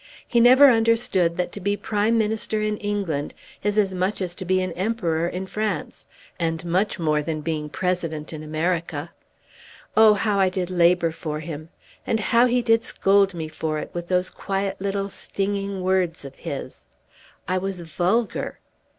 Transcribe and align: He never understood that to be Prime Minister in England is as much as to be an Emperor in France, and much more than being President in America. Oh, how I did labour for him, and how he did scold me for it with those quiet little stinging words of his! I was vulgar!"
He 0.27 0.39
never 0.39 0.67
understood 0.67 1.37
that 1.37 1.51
to 1.51 1.59
be 1.59 1.77
Prime 1.77 2.17
Minister 2.17 2.59
in 2.59 2.77
England 2.77 3.35
is 3.63 3.77
as 3.77 3.93
much 3.93 4.19
as 4.19 4.33
to 4.33 4.45
be 4.45 4.59
an 4.59 4.71
Emperor 4.71 5.27
in 5.27 5.45
France, 5.45 6.07
and 6.39 6.65
much 6.65 6.97
more 6.97 7.21
than 7.21 7.41
being 7.41 7.69
President 7.69 8.33
in 8.33 8.41
America. 8.41 9.11
Oh, 9.95 10.15
how 10.15 10.39
I 10.39 10.49
did 10.49 10.71
labour 10.71 11.11
for 11.11 11.39
him, 11.39 11.69
and 12.07 12.19
how 12.19 12.47
he 12.47 12.63
did 12.63 12.83
scold 12.83 13.35
me 13.35 13.47
for 13.47 13.77
it 13.77 13.91
with 13.93 14.07
those 14.07 14.31
quiet 14.31 14.81
little 14.81 15.07
stinging 15.07 15.81
words 15.83 16.25
of 16.25 16.33
his! 16.33 16.87
I 17.47 17.59
was 17.59 17.81
vulgar!" 17.81 18.57